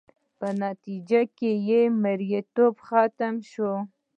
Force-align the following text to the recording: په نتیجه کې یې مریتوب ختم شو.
په 0.39 0.47
نتیجه 0.63 1.21
کې 1.37 1.51
یې 1.67 1.81
مریتوب 2.03 2.73
ختم 2.87 3.35
شو. 3.51 3.71